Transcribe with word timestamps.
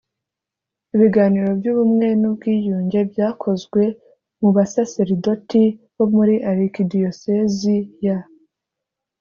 ibiganiro 0.95 1.49
by 1.59 1.65
ubumwe 1.71 2.07
n 2.21 2.23
ubwiyunge 2.29 2.99
byakozwe 3.11 3.81
mu 4.41 4.49
basaseridoti 4.55 5.63
bo 5.95 6.05
muri 6.15 6.35
arikidiyosezi 6.49 7.77
ya 8.05 8.17